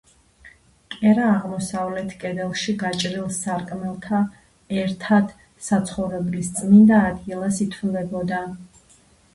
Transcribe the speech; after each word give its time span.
კერა 0.93 1.25
აღმოსავლეთ 1.33 2.15
კედელში 2.23 2.75
გაჭრილ 2.85 3.27
სარკმელთა 3.37 4.23
ერთად 4.85 5.37
საცხოვრებლის 5.69 6.53
წმინდა 6.59 7.05
ადგილად 7.13 7.63
ითვლებოდა. 7.69 8.47